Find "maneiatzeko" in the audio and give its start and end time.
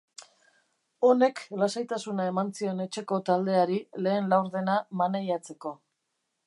5.03-5.79